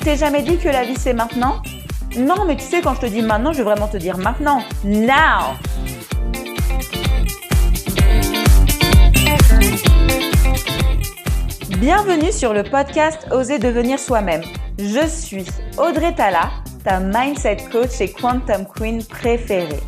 t'es 0.00 0.16
jamais 0.16 0.42
dit 0.42 0.56
que 0.56 0.68
la 0.68 0.84
vie 0.84 0.96
c'est 0.96 1.12
maintenant? 1.12 1.62
Non, 2.16 2.44
mais 2.46 2.56
tu 2.56 2.64
sais, 2.64 2.80
quand 2.80 2.94
je 2.94 3.00
te 3.00 3.06
dis 3.06 3.22
maintenant, 3.22 3.52
je 3.52 3.58
veux 3.58 3.64
vraiment 3.64 3.86
te 3.86 3.96
dire 3.96 4.16
maintenant. 4.16 4.62
Now 4.82 5.56
Bienvenue 11.78 12.32
sur 12.32 12.52
le 12.52 12.62
podcast 12.62 13.26
Oser 13.30 13.58
devenir 13.58 13.98
soi-même. 13.98 14.42
Je 14.78 15.06
suis 15.06 15.44
Audrey 15.78 16.14
Tala, 16.14 16.50
ta 16.84 17.00
mindset 17.00 17.58
coach 17.70 18.00
et 18.00 18.10
quantum 18.10 18.66
queen 18.66 19.04
préférée. 19.04 19.80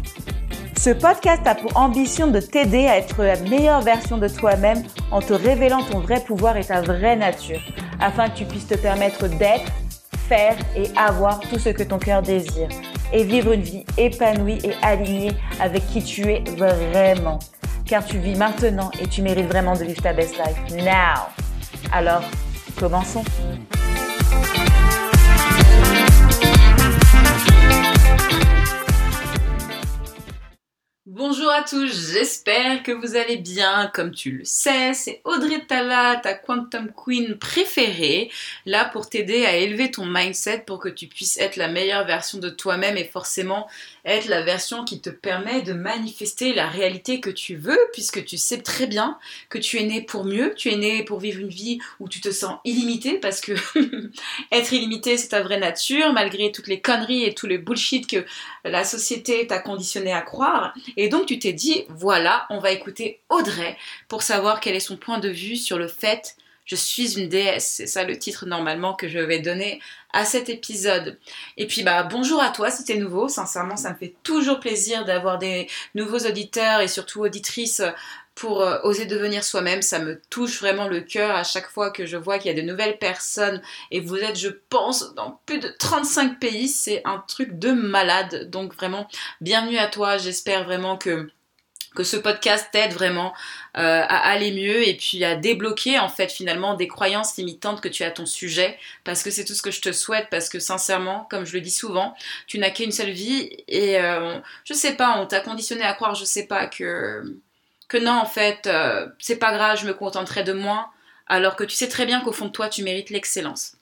Ce 0.78 0.90
podcast 0.90 1.46
a 1.46 1.54
pour 1.54 1.76
ambition 1.76 2.26
de 2.26 2.40
t'aider 2.40 2.86
à 2.86 2.98
être 2.98 3.22
la 3.22 3.36
meilleure 3.36 3.82
version 3.82 4.18
de 4.18 4.28
toi-même 4.28 4.82
en 5.10 5.20
te 5.20 5.32
révélant 5.32 5.82
ton 5.84 6.00
vrai 6.00 6.20
pouvoir 6.26 6.56
et 6.56 6.64
ta 6.64 6.80
vraie 6.80 7.16
nature, 7.16 7.60
afin 8.00 8.28
que 8.28 8.38
tu 8.38 8.44
puisses 8.44 8.66
te 8.66 8.74
permettre 8.74 9.28
d'être, 9.28 9.70
faire 10.32 10.56
et 10.74 10.84
avoir 10.96 11.40
tout 11.40 11.58
ce 11.58 11.68
que 11.68 11.82
ton 11.82 11.98
cœur 11.98 12.22
désire, 12.22 12.68
et 13.12 13.22
vivre 13.22 13.52
une 13.52 13.60
vie 13.60 13.84
épanouie 13.98 14.58
et 14.64 14.72
alignée 14.80 15.32
avec 15.60 15.86
qui 15.88 16.02
tu 16.02 16.22
es 16.22 16.42
vraiment. 16.56 17.38
Car 17.84 18.02
tu 18.02 18.18
vis 18.18 18.36
maintenant 18.36 18.90
et 18.98 19.06
tu 19.06 19.20
mérites 19.20 19.48
vraiment 19.48 19.74
de 19.74 19.84
vivre 19.84 20.00
ta 20.00 20.14
best 20.14 20.38
life 20.38 20.82
now. 20.82 21.28
Alors, 21.92 22.22
commençons. 22.78 23.24
Bonjour 31.52 31.64
à 31.64 31.68
tous, 31.68 32.12
j'espère 32.12 32.82
que 32.82 32.92
vous 32.92 33.14
allez 33.14 33.36
bien. 33.36 33.90
Comme 33.92 34.10
tu 34.10 34.30
le 34.30 34.44
sais, 34.44 34.94
c'est 34.94 35.20
Audrey 35.24 35.60
Tala, 35.66 36.16
ta 36.16 36.32
Quantum 36.32 36.90
Queen 36.92 37.36
préférée, 37.36 38.30
là 38.64 38.86
pour 38.86 39.10
t'aider 39.10 39.44
à 39.44 39.54
élever 39.56 39.90
ton 39.90 40.06
mindset 40.06 40.64
pour 40.66 40.78
que 40.78 40.88
tu 40.88 41.08
puisses 41.08 41.36
être 41.36 41.56
la 41.56 41.68
meilleure 41.68 42.06
version 42.06 42.38
de 42.38 42.48
toi-même 42.48 42.96
et 42.96 43.04
forcément 43.04 43.68
être 44.04 44.28
la 44.28 44.42
version 44.42 44.84
qui 44.84 45.00
te 45.00 45.10
permet 45.10 45.62
de 45.62 45.72
manifester 45.72 46.52
la 46.54 46.66
réalité 46.66 47.20
que 47.20 47.30
tu 47.30 47.56
veux, 47.56 47.78
puisque 47.92 48.24
tu 48.24 48.36
sais 48.36 48.60
très 48.60 48.86
bien 48.86 49.18
que 49.48 49.58
tu 49.58 49.78
es 49.78 49.84
né 49.84 50.02
pour 50.02 50.24
mieux, 50.24 50.54
tu 50.56 50.70
es 50.70 50.76
né 50.76 51.04
pour 51.04 51.20
vivre 51.20 51.40
une 51.40 51.48
vie 51.48 51.78
où 52.00 52.08
tu 52.08 52.20
te 52.20 52.30
sens 52.30 52.58
illimité, 52.64 53.18
parce 53.18 53.40
que 53.40 53.52
être 54.52 54.72
illimité, 54.72 55.16
c'est 55.16 55.28
ta 55.28 55.42
vraie 55.42 55.60
nature, 55.60 56.12
malgré 56.12 56.50
toutes 56.50 56.68
les 56.68 56.80
conneries 56.80 57.24
et 57.24 57.34
tout 57.34 57.46
le 57.46 57.58
bullshit 57.58 58.06
que 58.08 58.24
la 58.64 58.84
société 58.84 59.46
t'a 59.46 59.58
conditionné 59.58 60.12
à 60.12 60.22
croire. 60.22 60.74
Et 60.96 61.08
donc 61.08 61.26
tu 61.26 61.38
t'es 61.38 61.52
dit, 61.52 61.84
voilà, 61.88 62.46
on 62.50 62.58
va 62.58 62.72
écouter 62.72 63.20
Audrey 63.28 63.76
pour 64.08 64.22
savoir 64.22 64.60
quel 64.60 64.74
est 64.74 64.80
son 64.80 64.96
point 64.96 65.18
de 65.18 65.28
vue 65.28 65.56
sur 65.56 65.78
le 65.78 65.88
fait 65.88 66.36
je 66.64 66.76
suis 66.76 67.18
une 67.18 67.28
déesse, 67.28 67.66
c'est 67.76 67.86
ça 67.86 68.04
le 68.04 68.16
titre 68.18 68.46
normalement 68.46 68.94
que 68.94 69.08
je 69.08 69.18
vais 69.18 69.40
donner 69.40 69.80
à 70.12 70.24
cet 70.24 70.48
épisode. 70.48 71.18
Et 71.56 71.66
puis 71.66 71.82
bah 71.82 72.02
bonjour 72.02 72.40
à 72.42 72.50
toi 72.50 72.70
si 72.70 72.84
t'es 72.84 72.96
nouveau, 72.96 73.28
sincèrement 73.28 73.76
ça 73.76 73.90
me 73.90 73.96
fait 73.96 74.14
toujours 74.22 74.60
plaisir 74.60 75.04
d'avoir 75.04 75.38
des 75.38 75.68
nouveaux 75.94 76.18
auditeurs 76.18 76.80
et 76.80 76.88
surtout 76.88 77.20
auditrices 77.22 77.82
pour 78.34 78.62
euh, 78.62 78.78
oser 78.82 79.06
devenir 79.06 79.44
soi-même. 79.44 79.82
Ça 79.82 79.98
me 79.98 80.20
touche 80.30 80.60
vraiment 80.60 80.88
le 80.88 81.00
cœur 81.00 81.34
à 81.34 81.44
chaque 81.44 81.68
fois 81.68 81.90
que 81.90 82.06
je 82.06 82.16
vois 82.16 82.38
qu'il 82.38 82.54
y 82.54 82.58
a 82.58 82.60
de 82.60 82.66
nouvelles 82.66 82.98
personnes 82.98 83.60
et 83.90 84.00
vous 84.00 84.16
êtes, 84.16 84.38
je 84.38 84.48
pense, 84.68 85.14
dans 85.14 85.40
plus 85.46 85.58
de 85.58 85.68
35 85.68 86.38
pays. 86.38 86.68
C'est 86.68 87.02
un 87.04 87.18
truc 87.18 87.58
de 87.58 87.72
malade. 87.72 88.50
Donc 88.50 88.74
vraiment, 88.74 89.08
bienvenue 89.40 89.78
à 89.78 89.88
toi. 89.88 90.18
J'espère 90.18 90.64
vraiment 90.64 90.96
que 90.96 91.28
que 91.94 92.04
ce 92.04 92.16
podcast 92.16 92.68
t'aide 92.72 92.92
vraiment 92.92 93.32
euh, 93.76 94.02
à 94.06 94.30
aller 94.30 94.52
mieux 94.52 94.86
et 94.86 94.94
puis 94.94 95.24
à 95.24 95.36
débloquer 95.36 95.98
en 95.98 96.08
fait 96.08 96.30
finalement 96.30 96.74
des 96.74 96.88
croyances 96.88 97.36
limitantes 97.36 97.80
que 97.80 97.88
tu 97.88 98.02
as 98.04 98.08
à 98.08 98.10
ton 98.10 98.26
sujet. 98.26 98.78
Parce 99.04 99.22
que 99.22 99.30
c'est 99.30 99.44
tout 99.44 99.54
ce 99.54 99.62
que 99.62 99.70
je 99.70 99.80
te 99.80 99.92
souhaite 99.92 100.28
parce 100.30 100.48
que 100.48 100.58
sincèrement 100.58 101.26
comme 101.30 101.44
je 101.44 101.52
le 101.54 101.60
dis 101.60 101.70
souvent 101.70 102.14
tu 102.46 102.58
n'as 102.58 102.70
qu'une 102.70 102.92
seule 102.92 103.10
vie 103.10 103.50
et 103.68 103.98
euh, 103.98 104.38
je 104.64 104.74
sais 104.74 104.94
pas 104.94 105.18
on 105.18 105.26
t'a 105.26 105.40
conditionné 105.40 105.82
à 105.82 105.94
croire 105.94 106.14
je 106.14 106.24
sais 106.24 106.46
pas 106.46 106.66
que 106.66 107.22
non 107.98 108.12
en 108.12 108.26
fait 108.26 108.66
euh, 108.66 109.06
c'est 109.18 109.36
pas 109.36 109.52
grave 109.52 109.78
je 109.80 109.86
me 109.86 109.94
contenterai 109.94 110.44
de 110.44 110.52
moi 110.52 110.90
alors 111.26 111.56
que 111.56 111.64
tu 111.64 111.76
sais 111.76 111.88
très 111.88 112.06
bien 112.06 112.20
qu'au 112.20 112.32
fond 112.32 112.46
de 112.46 112.52
toi 112.52 112.68
tu 112.68 112.82
mérites 112.82 113.10
l'excellence. 113.10 113.76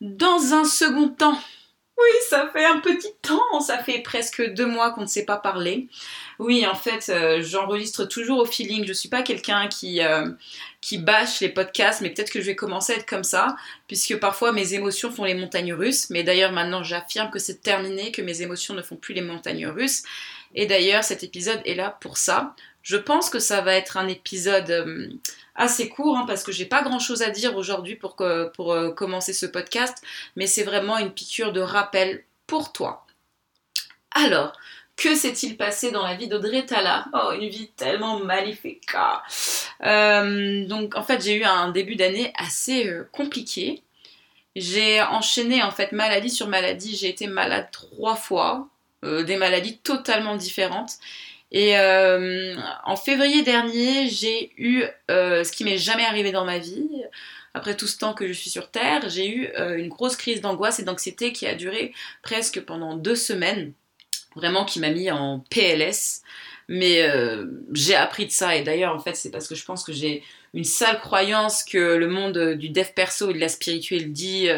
Dans 0.00 0.54
un 0.54 0.64
second 0.64 1.08
temps 1.08 1.38
oui, 2.00 2.18
ça 2.28 2.48
fait 2.52 2.64
un 2.64 2.78
petit 2.80 3.12
temps, 3.22 3.60
ça 3.60 3.78
fait 3.78 4.00
presque 4.00 4.42
deux 4.54 4.66
mois 4.66 4.90
qu'on 4.90 5.02
ne 5.02 5.06
s'est 5.06 5.24
pas 5.24 5.36
parlé. 5.36 5.88
Oui, 6.38 6.66
en 6.66 6.74
fait, 6.74 7.10
euh, 7.10 7.42
j'enregistre 7.42 8.04
toujours 8.06 8.38
au 8.38 8.44
feeling. 8.46 8.86
Je 8.86 8.92
suis 8.92 9.08
pas 9.08 9.22
quelqu'un 9.22 9.68
qui, 9.68 10.02
euh, 10.02 10.30
qui 10.80 10.98
bâche 10.98 11.40
les 11.40 11.50
podcasts, 11.50 12.00
mais 12.00 12.10
peut-être 12.10 12.30
que 12.30 12.40
je 12.40 12.46
vais 12.46 12.56
commencer 12.56 12.94
à 12.94 12.96
être 12.96 13.06
comme 13.06 13.24
ça, 13.24 13.56
puisque 13.88 14.16
parfois 14.18 14.52
mes 14.52 14.74
émotions 14.74 15.10
font 15.10 15.24
les 15.24 15.34
montagnes 15.34 15.74
russes. 15.74 16.08
Mais 16.10 16.22
d'ailleurs, 16.22 16.52
maintenant, 16.52 16.82
j'affirme 16.82 17.30
que 17.30 17.38
c'est 17.38 17.62
terminé, 17.62 18.12
que 18.12 18.22
mes 18.22 18.42
émotions 18.42 18.74
ne 18.74 18.82
font 18.82 18.96
plus 18.96 19.14
les 19.14 19.22
montagnes 19.22 19.66
russes. 19.66 20.02
Et 20.54 20.66
d'ailleurs, 20.66 21.04
cet 21.04 21.22
épisode 21.22 21.60
est 21.64 21.74
là 21.74 21.96
pour 22.00 22.16
ça. 22.16 22.54
Je 22.82 22.96
pense 22.96 23.28
que 23.28 23.38
ça 23.38 23.60
va 23.60 23.74
être 23.74 23.98
un 23.98 24.08
épisode 24.08 24.70
euh, 24.70 25.08
assez 25.60 25.88
court 25.88 26.16
hein, 26.16 26.24
parce 26.26 26.42
que 26.42 26.52
j'ai 26.52 26.64
pas 26.64 26.82
grand 26.82 26.98
chose 26.98 27.22
à 27.22 27.30
dire 27.30 27.56
aujourd'hui 27.56 27.94
pour, 27.94 28.16
pour 28.54 28.72
euh, 28.72 28.90
commencer 28.90 29.32
ce 29.32 29.46
podcast, 29.46 30.02
mais 30.34 30.46
c'est 30.46 30.64
vraiment 30.64 30.98
une 30.98 31.12
piqûre 31.12 31.52
de 31.52 31.60
rappel 31.60 32.24
pour 32.46 32.72
toi. 32.72 33.06
Alors, 34.12 34.52
que 34.96 35.14
s'est-il 35.14 35.56
passé 35.56 35.90
dans 35.92 36.02
la 36.02 36.14
vie 36.14 36.28
d'Audrey 36.28 36.64
Tala 36.66 37.06
Oh, 37.12 37.32
une 37.32 37.48
vie 37.48 37.68
tellement 37.76 38.18
magnifique. 38.18 38.88
Euh, 39.82 40.66
donc, 40.66 40.96
en 40.96 41.02
fait, 41.02 41.22
j'ai 41.22 41.36
eu 41.36 41.44
un 41.44 41.70
début 41.70 41.94
d'année 41.94 42.32
assez 42.36 42.90
compliqué. 43.12 43.82
J'ai 44.56 45.00
enchaîné 45.00 45.62
en 45.62 45.70
fait 45.70 45.92
maladie 45.92 46.28
sur 46.28 46.48
maladie. 46.48 46.96
J'ai 46.96 47.08
été 47.08 47.28
malade 47.28 47.68
trois 47.70 48.16
fois, 48.16 48.68
des 49.02 49.36
maladies 49.36 49.78
totalement 49.78 50.36
différentes. 50.36 50.98
Et 51.52 51.76
euh, 51.76 52.56
en 52.84 52.96
février 52.96 53.42
dernier, 53.42 54.08
j'ai 54.08 54.52
eu 54.56 54.84
euh, 55.10 55.42
ce 55.42 55.50
qui 55.50 55.64
m'est 55.64 55.78
jamais 55.78 56.04
arrivé 56.04 56.30
dans 56.32 56.44
ma 56.44 56.58
vie. 56.58 56.88
Après 57.54 57.76
tout 57.76 57.88
ce 57.88 57.98
temps 57.98 58.14
que 58.14 58.28
je 58.28 58.32
suis 58.32 58.50
sur 58.50 58.70
Terre, 58.70 59.08
j'ai 59.08 59.28
eu 59.28 59.48
euh, 59.58 59.76
une 59.76 59.88
grosse 59.88 60.16
crise 60.16 60.40
d'angoisse 60.40 60.78
et 60.78 60.84
d'anxiété 60.84 61.32
qui 61.32 61.46
a 61.46 61.54
duré 61.56 61.92
presque 62.22 62.60
pendant 62.60 62.94
deux 62.94 63.16
semaines. 63.16 63.72
Vraiment 64.36 64.64
qui 64.64 64.78
m'a 64.78 64.90
mis 64.90 65.10
en 65.10 65.40
PLS. 65.50 66.22
Mais 66.68 67.04
j'ai 67.72 67.96
appris 67.96 68.26
de 68.26 68.30
ça. 68.30 68.54
Et 68.54 68.62
d'ailleurs, 68.62 68.94
en 68.94 69.00
fait, 69.00 69.16
c'est 69.16 69.32
parce 69.32 69.48
que 69.48 69.56
je 69.56 69.64
pense 69.64 69.82
que 69.82 69.92
j'ai 69.92 70.22
une 70.54 70.62
sale 70.62 71.00
croyance 71.00 71.64
que 71.64 71.96
le 71.96 72.06
monde 72.06 72.54
du 72.54 72.68
dev 72.68 72.86
perso 72.94 73.30
et 73.30 73.34
de 73.34 73.40
la 73.40 73.48
spirituelle 73.48 74.12
dit 74.12 74.48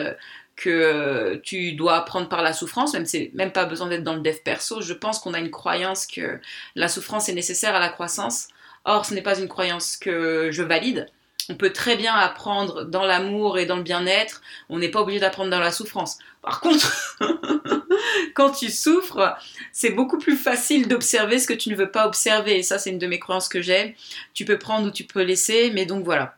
que 0.57 1.41
tu 1.43 1.73
dois 1.73 1.97
apprendre 1.97 2.29
par 2.29 2.43
la 2.43 2.53
souffrance, 2.53 2.93
même 2.93 3.07
c'est 3.07 3.31
même 3.35 3.53
pas 3.53 3.65
besoin 3.65 3.89
d'être 3.89 4.05
dans 4.05 4.15
le 4.15 4.21
dev 4.21 4.37
perso. 4.45 4.81
Je 4.81 4.93
pense 4.93 5.19
qu'on 5.19 5.35
a 5.35 5.39
une 5.39 5.51
croyance 5.51 6.07
que 6.07 6.39
la 6.75 6.89
souffrance 6.89 7.29
est 7.29 7.35
nécessaire 7.35 7.75
à 7.75 7.81
la 7.81 7.89
croissance. 7.89 8.49
Or, 8.85 9.07
ce 9.07 9.15
n'est 9.15 9.23
pas 9.23 9.39
une 9.39 9.49
croyance 9.49 9.97
que 9.97 10.51
je 10.51 10.63
valide. 10.63 11.09
On 11.49 11.57
peut 11.57 11.73
très 11.73 11.97
bien 11.97 12.15
apprendre 12.15 12.85
dans 12.85 13.05
l'amour 13.05 13.59
et 13.59 13.67
dans 13.67 13.77
le 13.77 13.83
bien-être. 13.83 14.43
On 14.69 14.79
n'est 14.79 14.91
pas 14.91 15.01
obligé 15.01 15.21
d'apprendre 15.21 15.51
dans 15.51 15.59
la 15.59 15.73
souffrance. 15.73 16.19
Par 16.41 16.61
contre, 16.61 17.19
quand 18.35 18.51
tu 18.51 18.71
souffres, 18.71 19.37
c'est 19.73 19.91
beaucoup 19.91 20.19
plus 20.19 20.37
facile 20.37 20.89
d'observer 20.89 21.39
ce 21.39 21.47
que 21.47 21.55
tu 21.55 21.71
ne 21.71 21.75
veux 21.75 21.91
pas 21.91 22.07
observer. 22.07 22.59
Et 22.59 22.63
ça, 22.63 22.79
c'est 22.79 22.91
une 22.91 22.99
de 22.99 23.07
mes 23.07 23.19
croyances 23.19 23.49
que 23.49 23.61
j'ai. 23.61 23.97
Tu 24.35 24.45
peux 24.45 24.59
prendre 24.59 24.87
ou 24.87 24.91
tu 24.91 25.05
peux 25.05 25.23
laisser, 25.23 25.71
mais 25.73 25.87
donc 25.87 26.05
voilà. 26.05 26.37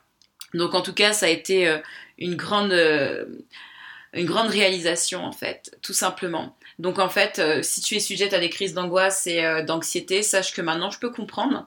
Donc 0.55 0.75
en 0.75 0.83
tout 0.83 0.95
cas, 0.95 1.13
ça 1.13 1.27
a 1.27 1.31
été 1.31 1.69
euh, 1.69 1.79
une 2.19 2.37
grande 2.37 2.73
euh, 2.73 3.25
une 4.15 4.27
grande 4.27 4.49
réalisation 4.49 5.25
en 5.25 5.33
fait, 5.33 5.77
tout 5.83 5.93
simplement. 5.93 6.57
Donc 6.79 6.99
en 6.99 7.09
fait, 7.09 7.39
euh, 7.39 7.63
si 7.63 7.81
tu 7.81 7.95
es 7.95 8.01
sujette 8.01 8.33
à 8.33 8.41
des 8.41 8.51
crises 8.51 8.75
d'angoisse 8.75 9.27
et 9.27 9.45
euh, 9.45 9.63
d'anxiété, 9.63 10.23
sache 10.23 10.53
que 10.53 10.61
maintenant 10.61 10.91
je 10.91 10.99
peux 10.99 11.11
comprendre. 11.11 11.67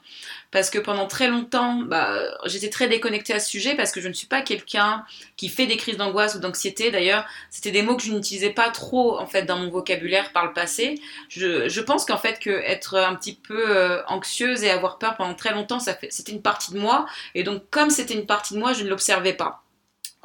Parce 0.51 0.69
que 0.69 0.79
pendant 0.79 1.07
très 1.07 1.27
longtemps, 1.27 1.75
bah, 1.75 2.23
j'étais 2.45 2.69
très 2.69 2.87
déconnectée 2.87 3.33
à 3.33 3.39
ce 3.39 3.49
sujet 3.49 3.75
parce 3.75 3.91
que 3.91 4.01
je 4.01 4.07
ne 4.07 4.13
suis 4.13 4.27
pas 4.27 4.41
quelqu'un 4.41 5.05
qui 5.35 5.49
fait 5.49 5.65
des 5.65 5.77
crises 5.77 5.97
d'angoisse 5.97 6.35
ou 6.35 6.39
d'anxiété. 6.39 6.89
D'ailleurs, 6.89 7.25
c'était 7.49 7.71
des 7.71 7.81
mots 7.81 7.95
que 7.95 8.03
je 8.03 8.11
n'utilisais 8.11 8.49
pas 8.49 8.69
trop 8.69 9.19
en 9.19 9.27
fait 9.27 9.43
dans 9.43 9.57
mon 9.57 9.69
vocabulaire 9.69 10.31
par 10.31 10.45
le 10.45 10.53
passé. 10.53 10.99
Je, 11.29 11.79
pense 11.81 12.05
qu'en 12.05 12.17
fait 12.17 12.39
que 12.39 12.49
être 12.49 12.97
un 12.97 13.15
petit 13.15 13.35
peu 13.35 13.77
euh, 13.77 14.03
anxieuse 14.07 14.63
et 14.63 14.69
avoir 14.69 14.97
peur 14.97 15.15
pendant 15.15 15.35
très 15.35 15.53
longtemps, 15.53 15.79
ça 15.79 15.97
c'était 16.09 16.31
une 16.33 16.41
partie 16.41 16.73
de 16.73 16.79
moi. 16.79 17.05
Et 17.35 17.43
donc 17.43 17.63
comme 17.69 17.89
c'était 17.89 18.13
une 18.13 18.25
partie 18.25 18.53
de 18.53 18.59
moi, 18.59 18.73
je 18.73 18.83
ne 18.83 18.89
l'observais 18.89 19.33
pas. 19.33 19.63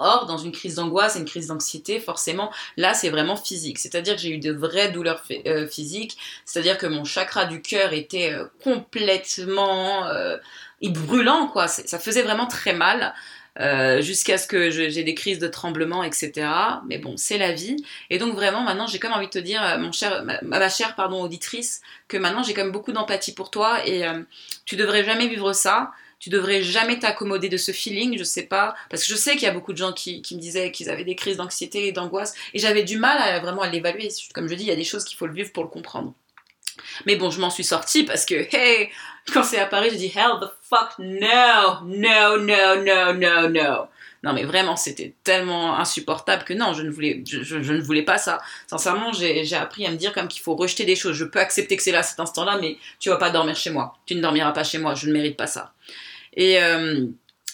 Or, 0.03 0.27
dans 0.27 0.39
une 0.39 0.53
crise 0.53 0.77
d'angoisse 0.77 1.17
et 1.17 1.21
une 1.21 1.25
crise 1.25 1.47
d'anxiété, 1.47 2.01
forcément, 2.01 2.51
là, 2.77 2.95
c'est 2.95 3.09
vraiment 3.09 3.37
physique. 3.37 3.79
C'est-à-dire 3.79 4.17
que 4.17 4.21
j'ai 4.21 4.31
eu 4.31 4.39
de 4.39 4.53
vraies 4.53 4.91
douleurs 4.91 5.23
euh, 5.47 5.69
physiques. 5.69 6.19
C'est-à-dire 6.45 6.77
que 6.77 6.87
mon 6.87 7.05
chakra 7.05 7.45
du 7.45 7.63
cœur 7.63 7.93
était 7.93 8.33
euh, 8.33 8.47
complètement 8.65 10.07
euh, 10.07 10.37
brûlant, 10.83 11.47
quoi. 11.47 11.69
Ça 11.69 11.99
faisait 11.99 12.23
vraiment 12.23 12.47
très 12.47 12.73
mal. 12.73 13.15
jusqu'à 14.01 14.39
ce 14.39 14.47
que 14.47 14.71
j'ai 14.71 15.05
des 15.05 15.15
crises 15.15 15.39
de 15.39 15.47
tremblement, 15.47 16.03
etc. 16.03 16.49
Mais 16.87 16.99
bon, 16.99 17.17
c'est 17.17 17.39
la 17.39 17.53
vie. 17.53 17.77
Et 18.11 18.19
donc 18.19 18.35
vraiment, 18.35 18.63
maintenant, 18.63 18.87
j'ai 18.87 18.99
comme 18.99 19.13
envie 19.13 19.27
de 19.27 19.31
te 19.31 19.39
dire, 19.39 19.61
mon 19.79 19.93
cher, 19.93 20.25
ma, 20.43 20.69
chère 20.69 20.95
pardon, 20.97 21.23
auditrice, 21.23 21.83
que 22.09 22.17
maintenant, 22.17 22.43
j'ai 22.43 22.55
quand 22.55 22.63
même 22.63 22.73
beaucoup 22.73 22.93
d'empathie 22.93 23.35
pour 23.35 23.51
toi 23.51 23.87
et 23.87 24.05
tu 24.65 24.77
devrais 24.77 25.05
jamais 25.05 25.29
vivre 25.29 25.53
ça 25.53 25.93
Tu 26.23 26.31
devrais 26.31 26.63
jamais 26.63 27.01
t'accommoder 27.01 27.49
de 27.49 27.57
ce 27.57 27.73
feeling, 27.73 28.17
je 28.17 28.23
sais 28.23 28.45
pas, 28.45 28.77
parce 28.89 29.03
que 29.03 29.09
je 29.09 29.17
sais 29.17 29.33
qu'il 29.33 29.43
y 29.43 29.47
a 29.47 29.51
beaucoup 29.51 29.73
de 29.73 29.79
gens 29.79 29.93
qui, 29.93 30.23
me 30.31 30.39
disaient 30.39 30.71
qu'ils 30.71 30.89
avaient 30.89 31.03
des 31.03 31.17
crises 31.17 31.39
d'anxiété 31.39 31.89
et 31.89 31.91
d'angoisse, 31.91 32.33
et 32.55 32.61
j'avais 32.61 32.85
du 32.85 32.97
mal 32.97 33.19
à 33.19 33.41
vraiment 33.41 33.63
à 33.63 33.69
l'évaluer. 33.69 34.09
Comme 34.33 34.49
je 34.49 34.55
dis, 34.55 34.63
il 34.63 34.69
y 34.69 34.71
a 34.71 34.77
des 34.77 34.85
choses 34.85 35.03
qu'il 35.03 35.19
faut 35.19 35.27
le 35.27 35.35
vivre 35.35 35.51
pour 35.51 35.65
le 35.65 35.69
comprendre. 35.69 36.15
Mais 37.07 37.17
bon, 37.17 37.33
je 37.33 37.41
m'en 37.41 37.51
suis 37.51 37.65
sortie 37.65 38.05
parce 38.05 38.25
que, 38.25 38.37
hey, 38.55 38.89
quand 39.33 39.43
c'est 39.43 39.59
apparu, 39.59 39.89
j'ai 39.91 39.97
dit, 39.97 40.13
hell 40.15 40.39
the 40.41 40.49
fuck 40.63 40.97
no, 41.01 41.81
no, 41.87 42.37
no, 42.39 42.77
no, 42.77 43.13
no, 43.15 43.49
no. 43.49 43.89
Non, 44.23 44.33
mais 44.33 44.45
vraiment, 44.45 44.77
c'était 44.77 45.15
tellement 45.25 45.77
insupportable 45.79 46.45
que 46.45 46.55
non, 46.55 46.75
je 46.75 46.83
ne 46.83 46.91
voulais, 46.91 47.25
je, 47.27 47.57
ne 47.57 47.81
voulais 47.81 48.03
pas 48.03 48.19
ça. 48.19 48.41
Sincèrement, 48.69 49.13
j'ai 49.13 49.55
appris 49.55 49.85
à 49.85 49.91
me 49.91 49.97
dire 49.97 50.13
comme 50.13 50.29
qu'il 50.29 50.43
faut 50.43 50.55
rejeter 50.55 50.85
des 50.85 50.95
choses. 50.95 51.17
Je 51.17 51.25
peux 51.25 51.41
accepter 51.41 51.77
que 51.77 51.83
c'est 51.83 51.91
là, 51.91 52.05
cet 52.05 52.21
instant-là, 52.21 52.59
mais 52.61 52.77
tu 53.01 53.09
vas 53.09 53.17
pas 53.17 53.31
dormir 53.31 53.57
chez 53.57 53.71
moi. 53.71 53.99
Tu 54.07 54.15
ne 54.15 54.21
dormiras 54.21 54.53
pas 54.53 54.63
chez 54.63 54.79
moi. 54.79 54.95
Je 54.95 55.09
ne 55.09 55.13
mérite 55.13 55.37
pas 55.37 55.49
ça. 55.49 55.73
Et, 56.35 56.63
euh, 56.63 57.07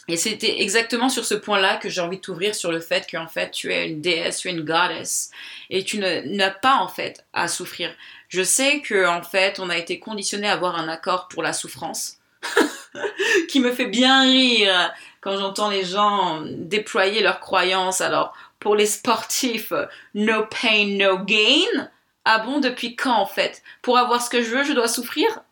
et 0.09 0.19
c'était 0.19 0.61
exactement 0.61 1.09
sur 1.09 1.25
ce 1.25 1.35
point-là 1.35 1.79
que 1.79 1.89
j'ai 1.89 2.03
envie 2.03 2.19
de 2.19 2.23
t'ouvrir 2.23 2.55
sur 2.55 2.71
le 2.71 2.81
fait 2.81 3.07
qu'en 3.11 3.29
fait, 3.29 3.51
tu 3.51 3.73
es 3.73 3.89
une 3.89 4.03
déesse, 4.03 4.41
tu 4.41 4.49
es 4.49 4.51
une 4.51 4.65
goddess. 4.65 5.31
Et 5.71 5.85
tu 5.85 5.99
n'as 5.99 6.51
pas, 6.51 6.77
en 6.77 6.89
fait, 6.89 7.25
à 7.33 7.49
souffrir. 7.49 7.95
Je 8.29 8.43
sais 8.43 8.81
que, 8.81 9.07
en 9.07 9.23
fait, 9.23 9.59
on 9.59 9.71
a 9.71 9.79
été 9.79 9.99
conditionné 9.99 10.49
à 10.49 10.53
avoir 10.53 10.77
un 10.77 10.89
accord 10.89 11.29
pour 11.29 11.43
la 11.43 11.55
souffrance. 11.55 12.19
qui 13.49 13.61
me 13.61 13.73
fait 13.73 13.87
bien 13.87 14.23
rire 14.23 14.93
quand 15.21 15.37
j'entends 15.37 15.71
les 15.71 15.85
gens 15.85 16.43
déployer 16.47 17.23
leurs 17.23 17.41
croyances. 17.41 18.01
Alors, 18.01 18.35
pour 18.61 18.77
les 18.77 18.87
sportifs, 18.87 19.73
no 20.15 20.45
pain, 20.47 20.97
no 20.99 21.19
gain. 21.19 21.91
Ah 22.25 22.39
bon, 22.41 22.61
depuis 22.61 22.97
quand 22.97 23.17
en 23.17 23.27
fait? 23.27 23.63
Pour 23.83 23.99
avoir 23.99 24.23
ce 24.23 24.31
que 24.31 24.43
je 24.43 24.51
veux, 24.51 24.65
je 24.65 24.73
dois 24.73 24.89
souffrir? 24.89 25.43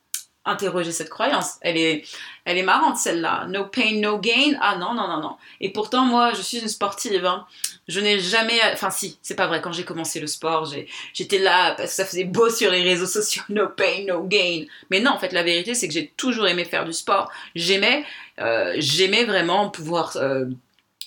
Interroger 0.46 0.92
cette 0.92 1.10
croyance. 1.10 1.56
Elle 1.60 1.76
est, 1.76 2.04
elle 2.44 2.56
est 2.56 2.62
marrante 2.62 2.96
celle-là. 2.96 3.46
No 3.48 3.64
pain, 3.64 3.96
no 3.96 4.18
gain. 4.18 4.56
Ah 4.60 4.76
non, 4.76 4.94
non, 4.94 5.08
non, 5.08 5.20
non. 5.20 5.36
Et 5.60 5.72
pourtant, 5.72 6.04
moi, 6.04 6.32
je 6.34 6.40
suis 6.40 6.58
une 6.58 6.68
sportive. 6.68 7.26
Hein. 7.26 7.44
Je 7.88 8.00
n'ai 8.00 8.20
jamais. 8.20 8.58
Enfin, 8.72 8.90
si, 8.90 9.18
c'est 9.22 9.34
pas 9.34 9.48
vrai. 9.48 9.60
Quand 9.60 9.72
j'ai 9.72 9.84
commencé 9.84 10.20
le 10.20 10.28
sport, 10.28 10.72
j'étais 11.12 11.38
là 11.38 11.74
parce 11.74 11.90
que 11.90 11.96
ça 11.96 12.04
faisait 12.04 12.24
beau 12.24 12.48
sur 12.48 12.70
les 12.70 12.82
réseaux 12.82 13.06
sociaux. 13.06 13.42
No 13.48 13.68
pain, 13.68 14.04
no 14.06 14.22
gain. 14.22 14.64
Mais 14.90 15.00
non, 15.00 15.10
en 15.10 15.18
fait, 15.18 15.32
la 15.32 15.42
vérité, 15.42 15.74
c'est 15.74 15.88
que 15.88 15.94
j'ai 15.94 16.12
toujours 16.16 16.46
aimé 16.46 16.64
faire 16.64 16.84
du 16.84 16.92
sport. 16.92 17.30
J'aimais, 17.54 18.04
euh, 18.40 18.74
j'aimais 18.78 19.24
vraiment 19.24 19.68
pouvoir. 19.68 20.16
Euh, 20.16 20.46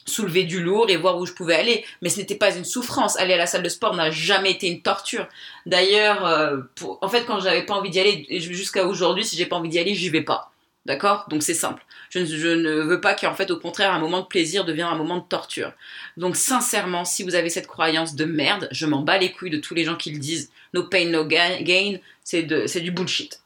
soulever 0.10 0.44
du 0.44 0.62
lourd 0.62 0.90
et 0.90 0.98
voir 0.98 1.18
où 1.18 1.26
je 1.26 1.34
pouvais 1.34 1.56
aller. 1.56 1.86
Mais 2.02 2.10
ce 2.10 2.20
n'était 2.20 2.36
pas 2.36 2.56
une 2.56 2.66
souffrance. 2.66 3.18
Aller 3.18 3.34
à 3.34 3.38
la 3.38 3.46
salle 3.46 3.64
de 3.64 3.70
sport 3.70 3.96
n'a 3.96 4.12
jamais 4.12 4.52
été 4.52 4.68
une 4.68 4.82
torture. 4.82 5.28
D'ailleurs, 5.66 6.26
euh, 6.26 6.58
en 7.02 7.08
fait, 7.08 7.26
quand 7.26 7.40
j'avais 7.40 7.66
pas 7.66 7.76
envie 7.76 7.90
d'y 7.90 8.00
aller, 8.00 8.26
jusqu'à 8.40 8.86
aujourd'hui, 8.86 9.24
si 9.24 9.38
j'ai 9.38 9.46
pas 9.46 9.56
envie 9.56 9.70
d'y 9.70 9.80
aller, 9.80 9.96
j'y 9.96 10.10
vais 10.10 10.22
pas. 10.22 10.52
D'accord? 10.86 11.26
Donc 11.30 11.44
c'est 11.44 11.54
simple. 11.54 11.86
Je 12.10 12.20
ne, 12.20 12.82
veux 12.82 13.00
pas 13.00 13.14
qu'en 13.14 13.36
fait, 13.36 13.52
au 13.52 13.58
contraire, 13.58 13.94
un 13.94 14.00
moment 14.00 14.22
de 14.22 14.26
plaisir 14.26 14.66
devienne 14.66 14.88
un 14.88 14.96
moment 14.96 15.18
de 15.18 15.28
torture. 15.28 15.72
Donc 16.18 16.36
sincèrement, 16.36 17.06
si 17.06 17.24
vous 17.24 17.36
avez 17.36 17.50
cette 17.50 17.68
croyance 17.68 18.16
de 18.16 18.26
merde, 18.26 18.68
je 18.72 18.88
m'en 18.88 19.02
bats 19.02 19.20
les 19.20 19.32
couilles 19.32 19.52
de 19.52 19.60
tous 19.60 19.76
les 19.76 19.84
gens 19.84 19.96
qui 19.96 20.12
le 20.12 20.18
disent. 20.18 20.52
No 20.74 20.84
pain, 20.84 21.06
no 21.06 21.26
gain, 21.26 21.98
c'est 22.24 22.44
du 22.44 22.92
bullshit. 22.92 23.42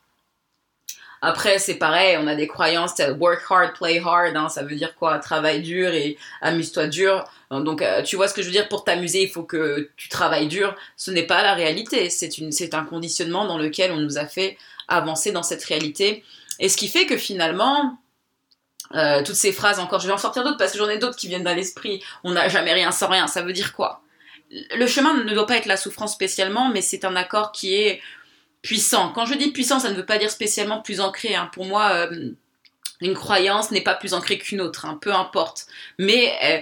Après, 1.26 1.58
c'est 1.58 1.76
pareil, 1.76 2.18
on 2.20 2.28
a 2.28 2.36
des 2.36 2.48
croyances, 2.48 2.96
work 3.18 3.44
hard, 3.50 3.74
play 3.74 4.02
hard, 4.04 4.36
hein, 4.36 4.50
ça 4.50 4.62
veut 4.64 4.76
dire 4.76 4.94
quoi? 4.96 5.20
Travaille 5.20 5.62
dur 5.62 5.94
et 5.94 6.18
amuse-toi 6.42 6.88
dur. 6.88 7.24
Donc, 7.50 7.82
euh, 7.82 8.02
tu 8.02 8.18
vois 8.18 8.28
ce 8.28 8.34
que 8.34 8.42
je 8.42 8.48
veux 8.48 8.52
dire? 8.52 8.68
Pour 8.68 8.84
t'amuser, 8.84 9.24
il 9.24 9.30
faut 9.30 9.44
que 9.44 9.90
tu 9.96 10.10
travailles 10.10 10.48
dur. 10.48 10.76
Ce 10.98 11.12
n'est 11.12 11.24
pas 11.24 11.42
la 11.42 11.54
réalité. 11.54 12.10
C'est 12.10 12.74
un 12.74 12.84
conditionnement 12.84 13.46
dans 13.46 13.58
lequel 13.58 13.92
on 13.92 13.98
nous 13.98 14.18
a 14.18 14.26
fait 14.26 14.58
avancer 14.90 15.32
dans 15.32 15.44
cette 15.44 15.64
réalité 15.64 16.24
et 16.60 16.70
ce 16.70 16.78
qui 16.78 16.88
fait 16.88 17.06
que 17.06 17.18
finalement, 17.18 17.98
euh, 18.96 19.24
toutes 19.24 19.36
ces 19.36 19.52
phrases 19.52 19.80
encore, 19.80 20.00
je 20.00 20.08
vais 20.08 20.14
en 20.14 20.18
sortir 20.18 20.44
d'autres 20.44 20.58
parce 20.58 20.72
que 20.72 20.78
j'en 20.78 20.90
ai 20.90 20.98
d'autres 20.98 21.16
qui 21.16 21.28
viennent 21.28 21.44
dans 21.44 21.56
l'esprit. 21.56 22.04
On 22.24 22.32
n'a 22.32 22.48
jamais 22.50 22.74
rien 22.74 22.92
sans 22.92 23.08
rien. 23.08 23.28
Ça 23.28 23.42
veut 23.42 23.54
dire 23.54 23.74
quoi? 23.74 24.02
Le 24.76 24.86
chemin 24.86 25.16
ne 25.16 25.34
doit 25.34 25.48
pas 25.48 25.58
être 25.58 25.66
la 25.66 25.78
souffrance 25.78 26.14
spécialement, 26.14 26.70
mais 26.70 26.82
c'est 26.82 27.06
un 27.06 27.16
accord 27.16 27.52
qui 27.52 27.74
est 27.74 28.02
puissant. 28.64 29.12
Quand 29.14 29.28
je 29.28 29.36
dis 29.36 29.52
puissant, 29.52 29.80
ça 29.80 29.92
ne 29.92 29.96
veut 29.96 30.06
pas 30.06 30.18
dire 30.18 30.32
spécialement 30.32 30.82
plus 30.82 31.00
ancré. 31.00 31.36
Hein. 31.36 31.52
Pour 31.54 31.66
moi, 31.66 31.92
euh, 31.94 32.32
une 33.02 33.14
croyance 33.14 33.70
n'est 33.70 33.82
pas 33.82 33.94
plus 33.94 34.16
ancrée 34.16 34.40
qu'une 34.40 34.62
autre, 34.62 34.86
hein. 34.86 34.98
peu 35.00 35.14
importe. 35.14 35.68
Mais 36.00 36.34
euh, 36.44 36.62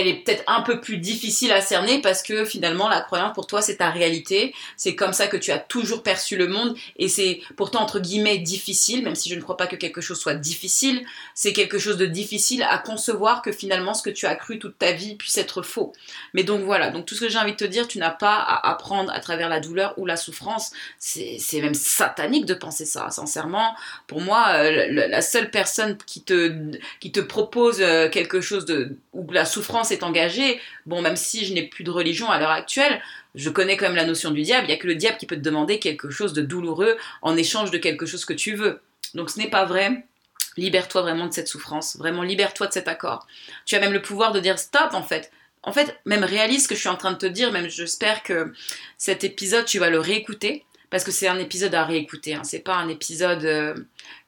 elle 0.00 0.06
est 0.06 0.14
peut-être 0.24 0.44
un 0.46 0.62
peu 0.62 0.80
plus 0.80 0.98
difficile 0.98 1.52
à 1.52 1.60
cerner 1.60 2.00
parce 2.00 2.22
que 2.22 2.44
finalement 2.44 2.88
la 2.88 3.00
croyance 3.00 3.34
pour 3.34 3.46
toi 3.46 3.62
c'est 3.62 3.76
ta 3.76 3.90
réalité, 3.90 4.54
c'est 4.76 4.94
comme 4.94 5.12
ça 5.12 5.26
que 5.26 5.36
tu 5.36 5.50
as 5.50 5.58
toujours 5.58 6.02
perçu 6.02 6.36
le 6.36 6.48
monde 6.48 6.76
et 6.96 7.08
c'est 7.08 7.40
pourtant 7.56 7.80
entre 7.82 8.00
guillemets 8.00 8.38
difficile, 8.38 9.02
même 9.02 9.14
si 9.14 9.30
je 9.30 9.34
ne 9.34 9.40
crois 9.40 9.56
pas 9.56 9.66
que 9.66 9.76
quelque 9.76 10.00
chose 10.00 10.18
soit 10.18 10.34
difficile, 10.34 11.04
c'est 11.34 11.52
quelque 11.52 11.78
chose 11.78 11.96
de 11.96 12.06
difficile 12.06 12.62
à 12.68 12.78
concevoir 12.78 13.42
que 13.42 13.52
finalement 13.52 13.94
ce 13.94 14.02
que 14.02 14.10
tu 14.10 14.26
as 14.26 14.34
cru 14.34 14.58
toute 14.58 14.78
ta 14.78 14.92
vie 14.92 15.16
puisse 15.16 15.38
être 15.38 15.62
faux. 15.62 15.92
Mais 16.34 16.44
donc 16.44 16.62
voilà, 16.62 16.90
donc 16.90 17.06
tout 17.06 17.14
ce 17.14 17.20
que 17.20 17.28
j'ai 17.28 17.38
envie 17.38 17.52
de 17.52 17.56
te 17.56 17.64
dire, 17.64 17.88
tu 17.88 17.98
n'as 17.98 18.10
pas 18.10 18.36
à 18.36 18.70
apprendre 18.70 19.12
à 19.12 19.20
travers 19.20 19.48
la 19.48 19.60
douleur 19.60 19.94
ou 19.96 20.06
la 20.06 20.16
souffrance, 20.16 20.72
c'est 20.98 21.60
même 21.60 21.74
satanique 21.74 22.46
de 22.46 22.54
penser 22.54 22.84
ça, 22.84 23.10
sincèrement. 23.10 23.74
Pour 24.06 24.20
moi, 24.20 24.46
euh, 24.50 24.86
la 24.90 25.22
seule 25.22 25.50
personne 25.50 25.96
qui 26.06 26.22
te, 26.22 26.72
qui 27.00 27.12
te 27.12 27.20
propose 27.20 27.80
euh, 27.80 28.08
quelque 28.08 28.40
chose 28.40 28.64
de, 28.64 28.96
où 29.16 29.32
la 29.32 29.44
souffrance 29.44 29.90
est 29.90 30.02
engagée, 30.02 30.60
bon, 30.84 31.00
même 31.00 31.16
si 31.16 31.46
je 31.46 31.54
n'ai 31.54 31.62
plus 31.62 31.84
de 31.84 31.90
religion 31.90 32.30
à 32.30 32.38
l'heure 32.38 32.50
actuelle, 32.50 33.00
je 33.34 33.48
connais 33.50 33.76
quand 33.76 33.86
même 33.86 33.96
la 33.96 34.04
notion 34.04 34.30
du 34.30 34.42
diable. 34.42 34.66
Il 34.66 34.68
n'y 34.68 34.74
a 34.74 34.78
que 34.78 34.86
le 34.86 34.94
diable 34.94 35.16
qui 35.16 35.26
peut 35.26 35.36
te 35.36 35.40
demander 35.40 35.78
quelque 35.78 36.10
chose 36.10 36.32
de 36.32 36.42
douloureux 36.42 36.96
en 37.22 37.36
échange 37.36 37.70
de 37.70 37.78
quelque 37.78 38.06
chose 38.06 38.24
que 38.24 38.34
tu 38.34 38.54
veux. 38.54 38.80
Donc 39.14 39.30
ce 39.30 39.38
n'est 39.38 39.50
pas 39.50 39.64
vrai. 39.64 40.04
Libère-toi 40.56 41.02
vraiment 41.02 41.26
de 41.26 41.32
cette 41.32 41.48
souffrance. 41.48 41.96
Vraiment, 41.96 42.22
libère-toi 42.22 42.66
de 42.66 42.72
cet 42.72 42.88
accord. 42.88 43.26
Tu 43.64 43.74
as 43.74 43.80
même 43.80 43.92
le 43.92 44.02
pouvoir 44.02 44.32
de 44.32 44.40
dire 44.40 44.58
stop, 44.58 44.94
en 44.94 45.02
fait. 45.02 45.30
En 45.62 45.72
fait, 45.72 45.98
même 46.04 46.24
réalise 46.24 46.64
ce 46.64 46.68
que 46.68 46.74
je 46.74 46.80
suis 46.80 46.88
en 46.88 46.96
train 46.96 47.12
de 47.12 47.18
te 47.18 47.26
dire. 47.26 47.52
Même 47.52 47.68
j'espère 47.68 48.22
que 48.22 48.52
cet 48.96 49.24
épisode, 49.24 49.64
tu 49.64 49.78
vas 49.78 49.90
le 49.90 49.98
réécouter. 49.98 50.64
Parce 50.88 51.04
que 51.04 51.10
c'est 51.10 51.28
un 51.28 51.38
épisode 51.38 51.74
à 51.74 51.84
réécouter. 51.84 52.34
Hein. 52.34 52.44
C'est 52.44 52.60
pas 52.60 52.76
un 52.76 52.88
épisode. 52.88 53.44
Euh, 53.44 53.74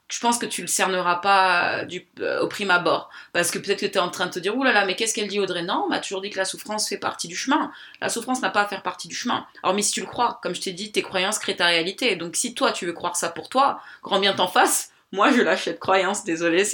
je 0.08 0.20
pense 0.20 0.38
que 0.38 0.46
tu 0.46 0.62
le 0.62 0.68
cerneras 0.68 1.16
pas 1.16 1.84
du, 1.84 2.06
euh, 2.20 2.40
au 2.40 2.46
prime 2.46 2.70
abord. 2.70 3.10
Parce 3.32 3.50
que 3.50 3.58
peut-être 3.58 3.80
que 3.80 3.86
tu 3.86 3.92
es 3.92 3.98
en 3.98 4.08
train 4.08 4.26
de 4.26 4.30
te 4.30 4.38
dire, 4.38 4.56
oulala, 4.56 4.86
mais 4.86 4.96
qu'est-ce 4.96 5.12
qu'elle 5.14 5.28
dit 5.28 5.38
Audrey? 5.38 5.62
Non, 5.62 5.84
on 5.86 5.88
m'a 5.88 6.00
toujours 6.00 6.22
dit 6.22 6.30
que 6.30 6.38
la 6.38 6.46
souffrance 6.46 6.88
fait 6.88 6.96
partie 6.96 7.28
du 7.28 7.36
chemin. 7.36 7.70
La 8.00 8.08
souffrance 8.08 8.40
n'a 8.40 8.48
pas 8.48 8.62
à 8.62 8.66
faire 8.66 8.82
partie 8.82 9.06
du 9.06 9.14
chemin. 9.14 9.46
Alors, 9.62 9.74
mais 9.74 9.82
si 9.82 9.92
tu 9.92 10.00
le 10.00 10.06
crois, 10.06 10.40
comme 10.42 10.54
je 10.54 10.62
t'ai 10.62 10.72
dit, 10.72 10.92
tes 10.92 11.02
croyances 11.02 11.38
créent 11.38 11.56
ta 11.56 11.66
réalité. 11.66 12.16
Donc, 12.16 12.36
si 12.36 12.54
toi, 12.54 12.72
tu 12.72 12.86
veux 12.86 12.94
croire 12.94 13.16
ça 13.16 13.28
pour 13.28 13.50
toi, 13.50 13.80
grand 14.02 14.18
bien 14.18 14.32
t'en 14.32 14.48
face. 14.48 14.92
Moi, 15.12 15.30
je 15.32 15.42
lâche 15.42 15.64
cette 15.64 15.80
croyance, 15.80 16.24
désolée, 16.24 16.64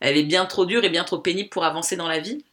elle 0.00 0.16
est 0.16 0.24
bien 0.24 0.46
trop 0.46 0.64
dure 0.64 0.84
et 0.84 0.90
bien 0.90 1.04
trop 1.04 1.18
pénible 1.18 1.48
pour 1.48 1.64
avancer 1.64 1.96
dans 1.96 2.08
la 2.08 2.18
vie. 2.18 2.44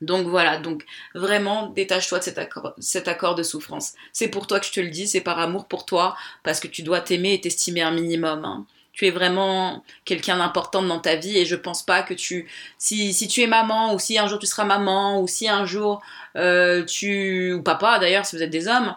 Donc 0.00 0.26
voilà, 0.26 0.58
donc 0.58 0.84
vraiment 1.14 1.68
détache-toi 1.68 2.18
de 2.18 2.24
cet 2.24 2.38
accord, 2.38 2.74
cet 2.78 3.06
accord 3.06 3.36
de 3.36 3.44
souffrance. 3.44 3.92
C'est 4.12 4.28
pour 4.28 4.48
toi 4.48 4.58
que 4.58 4.66
je 4.66 4.72
te 4.72 4.80
le 4.80 4.90
dis, 4.90 5.06
c'est 5.06 5.20
par 5.20 5.38
amour 5.38 5.66
pour 5.66 5.86
toi, 5.86 6.16
parce 6.42 6.58
que 6.58 6.66
tu 6.66 6.82
dois 6.82 7.00
t'aimer 7.00 7.34
et 7.34 7.40
t'estimer 7.40 7.82
un 7.82 7.92
minimum. 7.92 8.44
Hein 8.44 8.66
tu 8.92 9.06
es 9.06 9.10
vraiment 9.10 9.82
quelqu'un 10.04 10.36
d'important 10.36 10.82
dans 10.82 10.98
ta 10.98 11.16
vie 11.16 11.38
et 11.38 11.46
je 11.46 11.56
pense 11.56 11.82
pas 11.82 12.02
que 12.02 12.14
tu 12.14 12.48
si, 12.78 13.12
si, 13.12 13.26
tu 13.26 13.40
es 13.40 13.46
maman 13.46 13.94
ou 13.94 13.98
si 13.98 14.18
un 14.18 14.26
jour 14.26 14.38
tu 14.38 14.46
seras 14.46 14.64
maman 14.64 15.20
ou 15.20 15.28
si 15.28 15.48
un 15.48 15.64
jour 15.64 16.02
euh, 16.36 16.84
tu 16.84 17.52
ou 17.54 17.62
papa 17.62 17.98
d'ailleurs 17.98 18.26
si 18.26 18.36
vous 18.36 18.42
êtes 18.42 18.50
des 18.50 18.68
hommes 18.68 18.94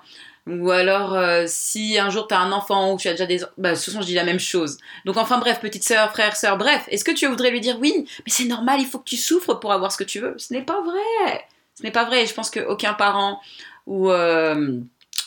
ou 0.47 0.69
alors 0.69 1.15
euh, 1.15 1.45
si 1.47 1.97
un 1.97 2.09
jour 2.09 2.27
tu 2.27 2.35
as 2.35 2.39
un 2.39 2.51
enfant 2.51 2.93
ou 2.93 2.97
tu 2.97 3.07
as 3.07 3.11
déjà 3.11 3.25
des 3.25 3.39
bah 3.57 3.71
de 3.71 3.75
toute 3.75 3.85
façon 3.85 4.01
je 4.01 4.07
dis 4.07 4.13
la 4.13 4.23
même 4.23 4.39
chose. 4.39 4.77
Donc 5.05 5.17
enfin 5.17 5.39
bref 5.39 5.59
petite 5.59 5.83
sœur 5.83 6.11
frère 6.11 6.35
sœur 6.35 6.57
bref 6.57 6.83
est-ce 6.89 7.03
que 7.03 7.11
tu 7.11 7.25
voudrais 7.27 7.51
lui 7.51 7.61
dire 7.61 7.77
oui? 7.79 8.05
Mais 8.19 8.31
c'est 8.31 8.45
normal 8.45 8.79
il 8.81 8.85
faut 8.85 8.99
que 8.99 9.09
tu 9.09 9.17
souffres 9.17 9.55
pour 9.55 9.71
avoir 9.71 9.91
ce 9.91 9.97
que 9.97 10.03
tu 10.03 10.19
veux. 10.19 10.35
Ce 10.37 10.53
n'est 10.53 10.61
pas 10.61 10.81
vrai. 10.81 11.45
Ce 11.77 11.83
n'est 11.83 11.91
pas 11.91 12.05
vrai. 12.05 12.25
Je 12.25 12.33
pense 12.33 12.51
qu'aucun 12.51 12.93
parent 12.93 13.41
ou 13.87 14.09
euh, 14.09 14.79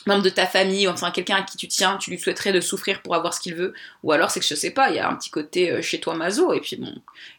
membre 0.09 0.23
de 0.23 0.29
ta 0.29 0.45
famille, 0.45 0.87
ou 0.87 0.91
enfin 0.91 1.11
quelqu'un 1.11 1.37
à 1.37 1.43
qui 1.43 1.57
tu 1.57 1.67
tiens, 1.67 1.97
tu 1.97 2.11
lui 2.11 2.19
souhaiterais 2.19 2.51
de 2.51 2.61
souffrir 2.61 3.01
pour 3.01 3.15
avoir 3.15 3.33
ce 3.33 3.39
qu'il 3.39 3.55
veut, 3.55 3.73
ou 4.03 4.11
alors 4.11 4.31
c'est 4.31 4.39
que 4.39 4.45
je 4.45 4.55
sais 4.55 4.71
pas, 4.71 4.89
il 4.89 4.97
y 4.97 4.99
a 4.99 5.09
un 5.09 5.15
petit 5.15 5.29
côté 5.29 5.71
euh, 5.71 5.81
chez 5.81 5.99
toi 5.99 6.15
maso, 6.15 6.53
et 6.53 6.59
puis 6.59 6.75
bon, 6.75 6.93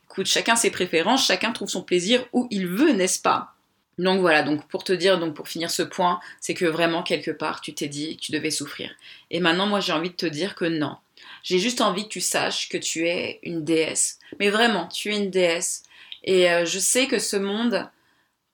écoute, 0.05 0.27
chacun 0.27 0.57
ses 0.57 0.71
préférences, 0.71 1.27
chacun 1.27 1.53
trouve 1.53 1.69
son 1.69 1.83
plaisir 1.83 2.25
où 2.33 2.49
il 2.51 2.67
veut, 2.67 2.93
n'est-ce 2.93 3.21
pas? 3.21 3.55
Donc 3.99 4.21
voilà, 4.21 4.43
donc 4.43 4.67
pour 4.69 4.83
te 4.83 4.95
dire, 4.95 5.19
donc 5.19 5.35
pour 5.35 5.49
finir 5.49 5.71
ce 5.71 5.83
point, 5.83 6.21
c'est 6.41 6.55
que 6.55 6.65
vraiment 6.65 7.03
quelque 7.03 7.31
part 7.31 7.61
tu 7.61 7.75
t'es 7.75 7.89
dit 7.89 8.17
que 8.17 8.23
tu 8.23 8.33
devais 8.33 8.51
souffrir. 8.51 8.91
Et 9.31 9.41
maintenant 9.41 9.67
moi 9.67 9.81
j'ai 9.81 9.93
envie 9.93 10.09
de 10.09 10.15
te 10.15 10.27
dire 10.27 10.55
que 10.55 10.65
non. 10.65 10.97
J'ai 11.43 11.59
juste 11.59 11.81
envie 11.81 12.05
que 12.05 12.09
tu 12.09 12.21
saches 12.21 12.69
que 12.69 12.79
tu 12.79 13.07
es 13.07 13.41
une 13.43 13.65
déesse. 13.65 14.19
Mais 14.39 14.51
vraiment, 14.51 14.87
tu 14.89 15.13
es 15.13 15.17
une 15.17 15.31
déesse. 15.31 15.83
Et 16.23 16.51
euh, 16.51 16.65
je 16.65 16.79
sais 16.79 17.07
que 17.07 17.19
ce 17.19 17.37
monde 17.37 17.89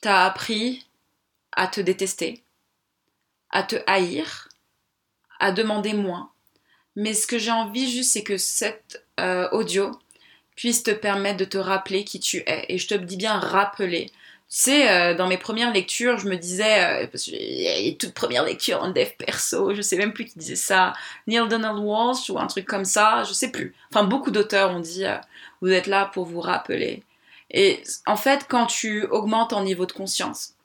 t'a 0.00 0.24
appris 0.24 0.86
à 1.52 1.66
te 1.66 1.80
détester, 1.80 2.42
à 3.56 3.62
te 3.62 3.76
haïr, 3.86 4.50
à 5.40 5.50
demander 5.50 5.94
moins. 5.94 6.30
Mais 6.94 7.14
ce 7.14 7.26
que 7.26 7.38
j'ai 7.38 7.50
envie 7.50 7.90
juste, 7.90 8.12
c'est 8.12 8.22
que 8.22 8.36
cet 8.36 9.02
euh, 9.18 9.48
audio 9.50 9.92
puisse 10.56 10.82
te 10.82 10.90
permettre 10.90 11.38
de 11.38 11.46
te 11.46 11.56
rappeler 11.56 12.04
qui 12.04 12.20
tu 12.20 12.42
es. 12.46 12.66
Et 12.68 12.76
je 12.76 12.86
te 12.86 12.94
dis 12.94 13.16
bien 13.16 13.38
rappeler. 13.38 14.10
Tu 14.10 14.58
sais, 14.60 14.90
euh, 14.90 15.14
dans 15.14 15.26
mes 15.26 15.38
premières 15.38 15.72
lectures, 15.72 16.18
je 16.18 16.28
me 16.28 16.36
disais, 16.36 16.84
euh, 16.84 17.06
parce 17.06 17.24
que 17.24 17.30
les 17.30 17.96
toutes 17.98 18.12
premières 18.12 18.44
en 18.44 18.90
dev 18.90 19.08
perso, 19.18 19.74
je 19.74 19.80
sais 19.80 19.96
même 19.96 20.12
plus 20.12 20.26
qui 20.26 20.38
disait 20.38 20.54
ça, 20.54 20.92
Neil 21.26 21.48
Donald 21.48 21.78
Walsh 21.78 22.28
ou 22.28 22.38
un 22.38 22.46
truc 22.48 22.66
comme 22.66 22.84
ça, 22.84 23.24
je 23.24 23.32
sais 23.32 23.50
plus. 23.50 23.74
Enfin, 23.90 24.04
beaucoup 24.04 24.30
d'auteurs 24.30 24.70
ont 24.70 24.80
dit, 24.80 25.04
vous 25.62 25.70
êtes 25.70 25.86
là 25.86 26.10
pour 26.12 26.26
vous 26.26 26.42
rappeler. 26.42 27.02
Et 27.50 27.82
en 28.04 28.16
fait, 28.16 28.44
quand 28.50 28.66
tu 28.66 29.06
augmentes 29.06 29.54
en 29.54 29.64
niveau 29.64 29.86
de 29.86 29.92
conscience, 29.92 30.55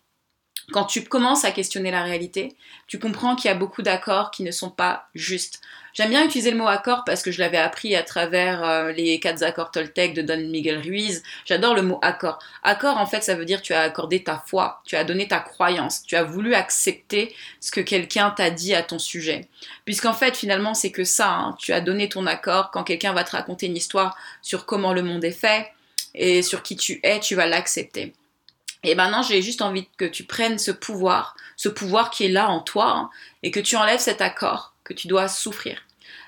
quand 0.72 0.86
tu 0.86 1.04
commences 1.04 1.46
à 1.46 1.52
questionner 1.52 1.92
la 1.92 2.04
réalité, 2.04 2.56
tu 2.88 3.00
comprends 3.00 3.36
qu'il 3.36 3.50
y 3.50 3.52
a 3.52 3.56
beaucoup 3.56 3.82
d'accords 3.82 4.32
qui 4.32 4.44
ne 4.44 4.52
sont 4.52 4.70
pas 4.70 5.08
justes. 5.14 5.62
J'aime 5.94 6.10
bien 6.10 6.24
utiliser 6.24 6.52
le 6.52 6.58
mot 6.58 6.68
accord 6.68 7.04
parce 7.06 7.22
que 7.22 7.32
je 7.32 7.40
l'avais 7.40 7.58
appris 7.58 7.96
à 7.96 8.04
travers 8.04 8.64
euh, 8.64 8.92
les 8.94 9.20
quatre 9.20 9.44
accords 9.44 9.72
Toltec 9.72 10.14
de 10.14 10.22
Don 10.22 10.38
Miguel 10.38 10.80
Ruiz. 10.80 11.22
J'adore 11.46 11.76
le 11.76 11.82
mot 11.82 12.00
accord. 12.02 12.40
Accord, 12.64 12.98
en 12.98 13.06
fait, 13.06 13.22
ça 13.24 13.36
veut 13.36 13.44
dire 13.44 13.62
tu 13.62 13.74
as 13.74 13.82
accordé 13.82 14.24
ta 14.24 14.42
foi, 14.46 14.82
tu 14.86 14.96
as 14.96 15.04
donné 15.04 15.28
ta 15.28 15.40
croyance, 15.40 16.04
tu 16.04 16.16
as 16.16 16.24
voulu 16.24 16.54
accepter 16.54 17.36
ce 17.60 17.72
que 17.72 17.82
quelqu'un 17.82 18.30
t'a 18.32 18.50
dit 18.52 18.74
à 18.74 18.84
ton 18.84 19.00
sujet. 19.00 19.48
Puisqu'en 19.84 20.14
fait, 20.14 20.38
finalement, 20.38 20.74
c'est 20.74 20.92
que 20.92 21.04
ça. 21.04 21.30
Hein. 21.30 21.56
Tu 21.60 21.74
as 21.74 21.82
donné 21.82 22.08
ton 22.08 22.26
accord 22.26 22.72
quand 22.72 22.84
quelqu'un 22.84 23.12
va 23.12 23.26
te 23.26 23.32
raconter 23.32 23.66
une 23.66 23.78
histoire 23.78 24.16
sur 24.42 24.66
comment 24.66 24.94
le 24.94 25.04
monde 25.04 25.26
est 25.26 25.32
fait 25.32 25.72
et 26.14 26.42
sur 26.42 26.64
qui 26.64 26.78
tu 26.78 27.02
es, 27.04 27.20
tu 27.20 27.36
vas 27.36 27.48
l'accepter. 27.48 28.14
Et 28.84 28.96
maintenant, 28.96 29.22
j'ai 29.22 29.42
juste 29.42 29.62
envie 29.62 29.88
que 29.98 30.06
tu 30.06 30.24
prennes 30.24 30.58
ce 30.58 30.72
pouvoir, 30.72 31.36
ce 31.56 31.70
pouvoir 31.70 32.10
qui 32.10 32.26
est 32.26 32.30
là 32.30 32.50
en 32.50 32.62
toi, 32.62 32.90
hein, 32.90 33.10
et 33.44 33.52
que 33.52 33.60
tu 33.60 33.76
enlèves 33.76 34.00
cet 34.00 34.22
accord 34.22 34.74
que 34.84 34.94
tu 34.94 35.08
dois 35.08 35.28
souffrir. 35.28 35.82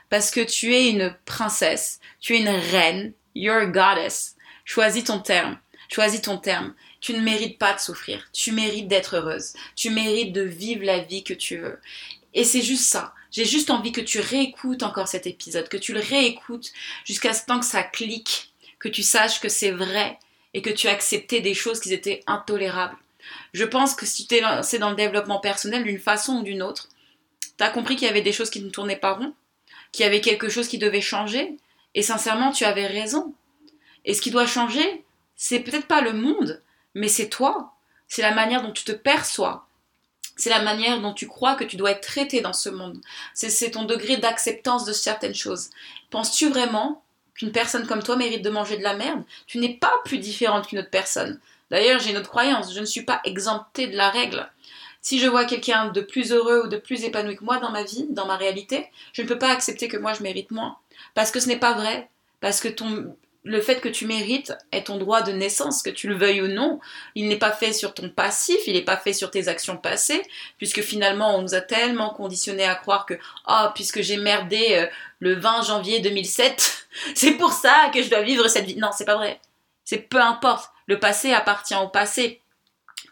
Parce 0.09 0.29
que 0.29 0.41
tu 0.41 0.75
es 0.75 0.89
une 0.89 1.15
princesse, 1.25 1.99
tu 2.19 2.35
es 2.35 2.39
une 2.39 2.49
reine, 2.49 3.13
you're 3.33 3.63
a 3.63 3.65
goddess. 3.65 4.35
Choisis 4.65 5.05
ton 5.05 5.19
terme, 5.19 5.57
choisis 5.89 6.21
ton 6.21 6.37
terme. 6.37 6.75
Tu 7.01 7.13
ne 7.13 7.21
mérites 7.21 7.57
pas 7.57 7.73
de 7.73 7.79
souffrir, 7.79 8.23
tu 8.31 8.53
mérites 8.53 8.87
d'être 8.87 9.17
heureuse, 9.17 9.53
tu 9.75 9.89
mérites 9.89 10.31
de 10.31 10.43
vivre 10.43 10.85
la 10.85 10.99
vie 10.99 11.23
que 11.23 11.33
tu 11.33 11.57
veux. 11.57 11.79
Et 12.33 12.45
c'est 12.45 12.61
juste 12.61 12.85
ça. 12.85 13.13
J'ai 13.31 13.45
juste 13.45 13.71
envie 13.71 13.91
que 13.91 13.99
tu 13.99 14.19
réécoutes 14.19 14.83
encore 14.83 15.07
cet 15.07 15.27
épisode, 15.27 15.67
que 15.67 15.77
tu 15.77 15.91
le 15.93 15.99
réécoutes 15.99 16.71
jusqu'à 17.03 17.33
ce 17.33 17.45
temps 17.45 17.59
que 17.59 17.65
ça 17.65 17.83
clique, 17.83 18.53
que 18.79 18.87
tu 18.87 19.03
saches 19.03 19.41
que 19.41 19.49
c'est 19.49 19.71
vrai, 19.71 20.17
et 20.53 20.61
que 20.61 20.69
tu 20.69 20.87
acceptais 20.87 21.41
des 21.41 21.53
choses 21.53 21.79
qui 21.79 21.93
étaient 21.93 22.23
intolérables. 22.27 22.97
Je 23.53 23.63
pense 23.63 23.95
que 23.95 24.05
si 24.05 24.23
tu 24.23 24.27
t'es 24.27 24.41
lancé 24.41 24.79
dans 24.79 24.89
le 24.89 24.95
développement 24.95 25.39
personnel 25.39 25.83
d'une 25.83 25.99
façon 25.99 26.37
ou 26.37 26.43
d'une 26.43 26.61
autre, 26.61 26.89
tu 27.57 27.63
as 27.63 27.69
compris 27.69 27.95
qu'il 27.95 28.07
y 28.07 28.11
avait 28.11 28.21
des 28.21 28.31
choses 28.31 28.49
qui 28.49 28.61
ne 28.61 28.69
tournaient 28.69 28.95
pas 28.95 29.13
rond, 29.13 29.33
qu'il 29.91 30.03
y 30.03 30.07
avait 30.07 30.21
quelque 30.21 30.49
chose 30.49 30.67
qui 30.67 30.77
devait 30.77 31.01
changer, 31.01 31.57
et 31.95 32.01
sincèrement, 32.01 32.51
tu 32.51 32.65
avais 32.65 32.87
raison. 32.87 33.33
Et 34.05 34.13
ce 34.13 34.21
qui 34.21 34.31
doit 34.31 34.47
changer, 34.47 35.03
c'est 35.35 35.59
peut-être 35.59 35.87
pas 35.87 36.01
le 36.01 36.13
monde, 36.13 36.61
mais 36.95 37.07
c'est 37.07 37.29
toi. 37.29 37.73
C'est 38.07 38.21
la 38.21 38.33
manière 38.33 38.61
dont 38.61 38.71
tu 38.71 38.83
te 38.83 38.91
perçois. 38.91 39.67
C'est 40.35 40.49
la 40.49 40.61
manière 40.61 40.99
dont 40.99 41.13
tu 41.13 41.27
crois 41.27 41.55
que 41.55 41.63
tu 41.63 41.77
dois 41.77 41.91
être 41.91 42.01
traité 42.01 42.41
dans 42.41 42.53
ce 42.53 42.69
monde. 42.69 42.99
C'est 43.33 43.71
ton 43.71 43.85
degré 43.85 44.17
d'acceptance 44.17 44.85
de 44.85 44.93
certaines 44.93 45.35
choses. 45.35 45.69
Penses-tu 46.09 46.49
vraiment 46.49 47.03
qu'une 47.35 47.51
personne 47.51 47.87
comme 47.87 48.03
toi 48.03 48.15
mérite 48.15 48.43
de 48.43 48.49
manger 48.49 48.77
de 48.77 48.83
la 48.83 48.95
merde, 48.95 49.23
tu 49.47 49.57
n'es 49.57 49.75
pas 49.75 49.93
plus 50.05 50.17
différente 50.17 50.67
qu'une 50.67 50.79
autre 50.79 50.89
personne. 50.89 51.39
D'ailleurs, 51.71 51.99
j'ai 51.99 52.11
une 52.11 52.17
autre 52.17 52.29
croyance, 52.29 52.73
je 52.73 52.79
ne 52.79 52.85
suis 52.85 53.03
pas 53.03 53.21
exemptée 53.25 53.87
de 53.87 53.97
la 53.97 54.09
règle. 54.09 54.47
Si 55.01 55.19
je 55.19 55.27
vois 55.27 55.45
quelqu'un 55.45 55.89
de 55.89 56.01
plus 56.01 56.31
heureux 56.31 56.63
ou 56.65 56.67
de 56.67 56.77
plus 56.77 57.03
épanoui 57.03 57.35
que 57.35 57.43
moi 57.43 57.57
dans 57.57 57.71
ma 57.71 57.83
vie, 57.83 58.05
dans 58.09 58.25
ma 58.25 58.37
réalité, 58.37 58.89
je 59.11 59.21
ne 59.21 59.27
peux 59.27 59.37
pas 59.37 59.51
accepter 59.51 59.87
que 59.87 59.97
moi 59.97 60.13
je 60.13 60.23
mérite 60.23 60.51
moins. 60.51 60.77
Parce 61.13 61.31
que 61.31 61.39
ce 61.39 61.47
n'est 61.47 61.59
pas 61.59 61.73
vrai. 61.73 62.09
Parce 62.39 62.61
que 62.61 62.69
ton, 62.69 63.15
le 63.43 63.61
fait 63.61 63.81
que 63.81 63.89
tu 63.89 64.05
mérites 64.05 64.53
est 64.71 64.87
ton 64.87 64.97
droit 64.97 65.21
de 65.21 65.31
naissance, 65.31 65.83
que 65.83 65.89
tu 65.89 66.07
le 66.07 66.15
veuilles 66.15 66.41
ou 66.41 66.47
non. 66.47 66.79
Il 67.15 67.27
n'est 67.27 67.37
pas 67.37 67.51
fait 67.51 67.73
sur 67.73 67.93
ton 67.93 68.09
passif, 68.09 68.57
il 68.67 68.73
n'est 68.73 68.81
pas 68.81 68.95
fait 68.95 69.13
sur 69.13 69.31
tes 69.31 69.49
actions 69.49 69.77
passées, 69.77 70.21
puisque 70.57 70.81
finalement 70.81 71.37
on 71.37 71.41
nous 71.41 71.53
a 71.53 71.61
tellement 71.61 72.11
conditionnés 72.11 72.63
à 72.63 72.75
croire 72.75 73.05
que 73.05 73.15
oh 73.47 73.67
puisque 73.75 74.01
j'ai 74.01 74.17
merdé 74.17 74.67
euh, 74.71 74.87
le 75.19 75.35
20 75.35 75.63
janvier 75.63 75.99
2007, 75.99 76.87
c'est 77.15 77.33
pour 77.33 77.51
ça 77.51 77.91
que 77.93 78.01
je 78.01 78.09
dois 78.09 78.21
vivre 78.21 78.47
cette 78.47 78.65
vie. 78.65 78.77
Non, 78.77 78.91
c'est 78.95 79.05
pas 79.05 79.17
vrai. 79.17 79.39
C'est 79.83 79.97
peu 79.97 80.21
importe. 80.21 80.71
Le 80.85 80.99
passé 80.99 81.33
appartient 81.33 81.75
au 81.75 81.87
passé. 81.87 82.41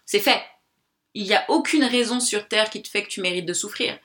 C'est 0.06 0.20
fait. 0.20 0.42
Il 1.14 1.24
n'y 1.24 1.34
a 1.34 1.44
aucune 1.50 1.84
raison 1.84 2.22
sur 2.22 2.48
terre 2.48 2.70
qui 2.70 2.82
te 2.82 2.88
fait 2.88 3.04
que 3.04 3.10
tu 3.10 3.22
mérites 3.22 3.46
de 3.46 3.54
souffrir. 3.54 3.98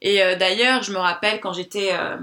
Et 0.00 0.22
euh, 0.22 0.36
d'ailleurs, 0.36 0.82
je 0.82 0.92
me 0.92 0.98
rappelle 0.98 1.40
quand 1.40 1.52
j'étais 1.52 1.90
euh, 1.92 2.16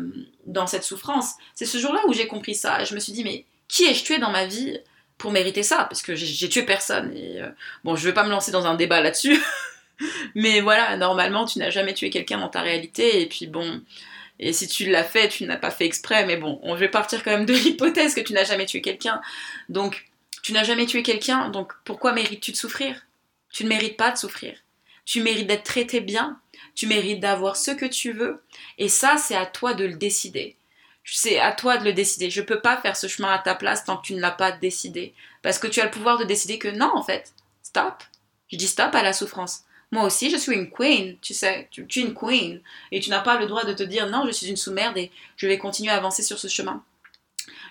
dans 0.45 0.67
cette 0.67 0.83
souffrance, 0.83 1.35
c'est 1.55 1.65
ce 1.65 1.77
jour-là 1.77 2.01
où 2.07 2.13
j'ai 2.13 2.27
compris 2.27 2.55
ça. 2.55 2.83
Je 2.83 2.93
me 2.93 2.99
suis 2.99 3.13
dit, 3.13 3.23
mais 3.23 3.45
qui 3.69 3.85
ai-je 3.85 4.03
tué 4.03 4.17
dans 4.17 4.31
ma 4.31 4.45
vie 4.45 4.77
pour 5.17 5.31
mériter 5.31 5.63
ça? 5.63 5.85
Parce 5.85 6.01
que 6.01 6.15
j'ai 6.15 6.49
tué 6.49 6.63
personne. 6.63 7.15
Et, 7.15 7.41
euh, 7.41 7.49
bon, 7.85 7.95
je 7.95 8.03
vais 8.03 8.13
pas 8.13 8.25
me 8.25 8.29
lancer 8.29 8.51
dans 8.51 8.65
un 8.65 8.75
débat 8.75 8.99
là-dessus. 8.99 9.41
mais 10.35 10.59
voilà, 10.59 10.97
normalement, 10.97 11.45
tu 11.45 11.59
n'as 11.59 11.69
jamais 11.69 11.93
tué 11.93 12.09
quelqu'un 12.09 12.39
dans 12.39 12.49
ta 12.49 12.61
réalité. 12.61 13.21
Et 13.21 13.27
puis 13.27 13.47
bon, 13.47 13.81
et 14.39 14.53
si 14.53 14.67
tu 14.67 14.89
l'as 14.89 15.03
fait, 15.03 15.29
tu 15.29 15.45
n'as 15.45 15.57
pas 15.57 15.71
fait 15.71 15.85
exprès. 15.85 16.25
Mais 16.25 16.37
bon, 16.37 16.59
je 16.65 16.79
vais 16.79 16.89
partir 16.89 17.23
quand 17.23 17.31
même 17.31 17.45
de 17.45 17.53
l'hypothèse 17.63 18.15
que 18.15 18.21
tu 18.21 18.33
n'as 18.33 18.43
jamais 18.43 18.65
tué 18.65 18.81
quelqu'un. 18.81 19.21
Donc, 19.69 20.07
tu 20.41 20.51
n'as 20.51 20.63
jamais 20.63 20.85
tué 20.85 21.03
quelqu'un. 21.03 21.49
Donc, 21.49 21.73
pourquoi 21.85 22.11
mérites-tu 22.13 22.51
de 22.51 22.57
souffrir? 22.57 23.05
Tu 23.51 23.63
ne 23.63 23.69
mérites 23.69 23.97
pas 23.97 24.11
de 24.11 24.17
souffrir. 24.17 24.55
Tu 25.05 25.21
mérites 25.21 25.47
d'être 25.47 25.63
traité 25.63 25.99
bien. 25.99 26.39
Tu 26.75 26.87
mérites 26.87 27.19
d'avoir 27.19 27.55
ce 27.55 27.71
que 27.71 27.85
tu 27.85 28.13
veux. 28.13 28.41
Et 28.77 28.89
ça, 28.89 29.17
c'est 29.17 29.35
à 29.35 29.45
toi 29.45 29.73
de 29.73 29.85
le 29.85 29.95
décider. 29.95 30.55
C'est 31.03 31.39
à 31.39 31.51
toi 31.51 31.77
de 31.77 31.85
le 31.85 31.93
décider. 31.93 32.29
Je 32.29 32.41
peux 32.41 32.59
pas 32.59 32.77
faire 32.77 32.95
ce 32.95 33.07
chemin 33.07 33.31
à 33.31 33.39
ta 33.39 33.55
place 33.55 33.83
tant 33.83 33.97
que 33.97 34.05
tu 34.05 34.13
ne 34.13 34.21
l'as 34.21 34.31
pas 34.31 34.51
décidé. 34.51 35.13
Parce 35.41 35.57
que 35.57 35.67
tu 35.67 35.81
as 35.81 35.85
le 35.85 35.91
pouvoir 35.91 36.17
de 36.17 36.23
décider 36.23 36.59
que 36.59 36.67
non, 36.67 36.91
en 36.93 37.03
fait. 37.03 37.33
Stop. 37.63 38.03
Je 38.51 38.57
dis 38.57 38.67
stop 38.67 38.93
à 38.93 39.03
la 39.03 39.13
souffrance. 39.13 39.63
Moi 39.91 40.03
aussi, 40.03 40.29
je 40.29 40.37
suis 40.37 40.55
une 40.55 40.69
queen, 40.69 41.17
tu 41.19 41.33
sais, 41.33 41.67
tu, 41.71 41.81
es 41.81 42.01
une 42.01 42.13
queen. 42.13 42.61
Et 42.91 42.99
tu 42.99 43.09
n'as 43.09 43.21
pas 43.21 43.39
le 43.39 43.47
droit 43.47 43.65
de 43.65 43.73
te 43.73 43.83
dire 43.83 44.07
non, 44.07 44.25
je 44.25 44.31
suis 44.31 44.47
une 44.47 44.57
sous-merde 44.57 44.97
et 44.97 45.11
je 45.35 45.47
vais 45.47 45.57
continuer 45.57 45.91
à 45.91 45.97
avancer 45.97 46.21
sur 46.21 46.37
ce 46.37 46.47
chemin. 46.47 46.83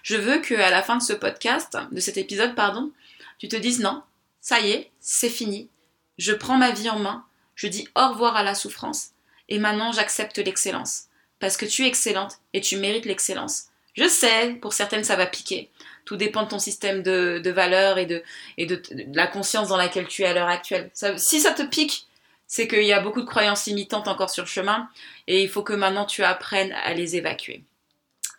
Je 0.03 0.17
veux 0.17 0.39
que 0.39 0.55
à 0.55 0.71
la 0.71 0.83
fin 0.83 0.97
de 0.97 1.03
ce 1.03 1.13
podcast, 1.13 1.77
de 1.93 2.01
cet 2.01 2.17
épisode, 2.17 2.55
pardon, 2.55 2.91
tu 3.39 3.49
te 3.49 3.57
dises 3.57 3.81
non, 3.81 4.03
ça 4.41 4.61
y 4.61 4.71
est, 4.71 4.91
c'est 5.01 5.29
fini. 5.29 5.69
Je 6.17 6.33
prends 6.33 6.57
ma 6.57 6.73
vie 6.73 6.91
en 6.91 6.99
main, 6.99 7.25
je 7.55 7.69
dis 7.69 7.87
au 7.97 8.09
revoir 8.09 8.37
à 8.37 8.43
la 8.43 8.55
souffrance 8.55 9.11
et 9.49 9.59
maintenant 9.59 9.93
j'accepte 9.93 10.39
l'excellence 10.39 11.08
parce 11.41 11.57
que 11.57 11.67
tu 11.67 11.85
es 11.85 11.89
excellente 11.89 12.39
et 12.53 12.61
tu 12.61 12.77
mérites 12.77 13.05
l'excellence. 13.05 13.65
Je 13.95 14.09
sais, 14.09 14.55
pour 14.61 14.73
certaines 14.73 15.05
ça 15.05 15.17
va 15.17 15.27
piquer. 15.27 15.71
Tout 16.05 16.17
dépend 16.17 16.45
de 16.45 16.49
ton 16.49 16.59
système 16.59 17.03
de, 17.03 17.51
valeurs 17.51 17.99
et, 17.99 18.07
de, 18.07 18.23
et 18.57 18.67
de, 18.67 18.83
la 19.13 19.27
conscience 19.27 19.69
dans 19.69 19.77
laquelle 19.77 20.07
tu 20.07 20.23
es 20.23 20.27
à 20.27 20.33
l'heure 20.33 20.49
actuelle. 20.49 20.91
si 21.17 21.41
ça 21.41 21.53
te 21.53 21.63
pique, 21.63 22.07
c'est 22.47 22.67
qu'il 22.67 22.85
y 22.85 22.93
a 22.93 23.01
beaucoup 23.01 23.21
de 23.21 23.27
croyances 23.27 23.67
limitantes 23.67 24.09
encore 24.09 24.31
sur 24.31 24.45
le 24.45 24.49
chemin 24.49 24.89
et 25.27 25.43
il 25.43 25.49
faut 25.49 25.63
que 25.63 25.75
maintenant 25.75 26.07
tu 26.07 26.25
apprennes 26.25 26.73
à 26.73 26.95
les 26.95 27.17
évacuer. 27.17 27.63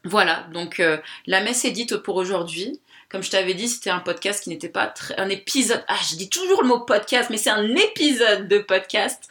Voilà, 0.04 0.48
donc 0.54 0.80
euh, 0.80 0.98
la 1.28 1.42
messe 1.42 1.66
est 1.66 1.72
dite 1.72 1.98
pour 1.98 2.16
aujourd'hui. 2.16 2.80
Comme 3.10 3.24
je 3.24 3.32
t'avais 3.32 3.54
dit, 3.54 3.68
c'était 3.68 3.90
un 3.90 4.00
podcast 4.00 4.44
qui 4.44 4.50
n'était 4.50 4.70
pas 4.70 4.94
un 5.18 5.30
épisode. 5.30 5.84
Ah, 5.88 5.98
je 6.10 6.16
dis 6.16 6.30
toujours 6.30 6.62
le 6.62 6.68
mot 6.68 6.80
podcast, 6.80 7.30
mais 7.30 7.38
c'est 7.38 7.50
un 7.50 7.76
épisode 7.76 8.48
de 8.48 8.60
podcast 8.60 9.28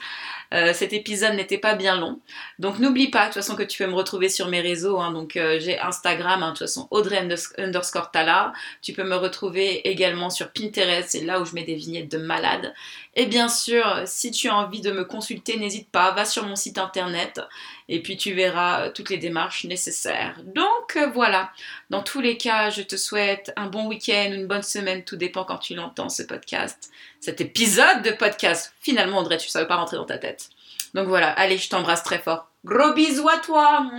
euh, 0.54 0.72
cet 0.72 0.92
épisode 0.92 1.34
n'était 1.34 1.58
pas 1.58 1.74
bien 1.74 1.98
long. 1.98 2.20
Donc 2.58 2.78
n'oublie 2.78 3.10
pas 3.10 3.22
de 3.22 3.24
toute 3.26 3.34
façon 3.34 3.54
que 3.54 3.62
tu 3.62 3.82
peux 3.82 3.90
me 3.90 3.94
retrouver 3.94 4.28
sur 4.28 4.48
mes 4.48 4.60
réseaux. 4.60 4.98
Hein. 4.98 5.12
donc 5.12 5.36
euh, 5.36 5.58
j'ai 5.60 5.78
Instagram, 5.78 6.42
hein, 6.42 6.48
de 6.48 6.52
toute 6.52 6.66
façon 6.66 6.88
Audrey 6.90 7.18
underscore 7.58 8.10
Tala. 8.10 8.52
Tu 8.82 8.92
peux 8.92 9.04
me 9.04 9.16
retrouver 9.16 9.88
également 9.88 10.30
sur 10.30 10.50
Pinterest, 10.50 11.10
c'est 11.10 11.24
là 11.24 11.40
où 11.40 11.44
je 11.44 11.54
mets 11.54 11.64
des 11.64 11.74
vignettes 11.74 12.10
de 12.10 12.18
malades. 12.18 12.72
Et 13.20 13.26
bien 13.26 13.48
sûr, 13.48 14.02
si 14.06 14.30
tu 14.30 14.48
as 14.48 14.54
envie 14.54 14.80
de 14.80 14.92
me 14.92 15.04
consulter, 15.04 15.58
n'hésite 15.58 15.90
pas, 15.90 16.12
va 16.12 16.24
sur 16.24 16.46
mon 16.46 16.54
site 16.54 16.78
internet 16.78 17.40
et 17.88 18.00
puis 18.00 18.16
tu 18.16 18.32
verras 18.32 18.82
euh, 18.82 18.92
toutes 18.94 19.10
les 19.10 19.16
démarches 19.16 19.64
nécessaires. 19.64 20.36
Donc 20.44 20.96
voilà, 21.14 21.50
dans 21.90 22.04
tous 22.04 22.20
les 22.20 22.36
cas, 22.36 22.70
je 22.70 22.80
te 22.80 22.94
souhaite 22.94 23.52
un 23.56 23.66
bon 23.66 23.88
week-end, 23.88 24.30
une 24.32 24.46
bonne 24.46 24.62
semaine, 24.62 25.02
tout 25.02 25.16
dépend 25.16 25.42
quand 25.42 25.58
tu 25.58 25.74
l'entends 25.74 26.08
ce 26.08 26.22
podcast, 26.22 26.92
cet 27.18 27.40
épisode 27.40 28.02
de 28.04 28.12
podcast. 28.12 28.72
Finalement, 28.80 29.18
Audrey, 29.18 29.38
tu 29.38 29.48
ne 29.48 29.50
savais 29.50 29.66
pas 29.66 29.76
rentrer 29.76 29.96
dans 29.96 30.06
ta 30.06 30.18
tête. 30.18 30.50
Donc 30.94 31.08
voilà, 31.08 31.30
allez, 31.30 31.58
je 31.58 31.68
t'embrasse 31.68 32.04
très 32.04 32.20
fort. 32.20 32.46
Gros 32.64 32.92
bisous 32.92 33.28
à 33.28 33.38
toi. 33.38 33.90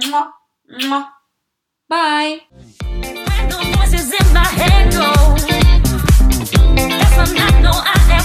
Bye. 1.90 2.40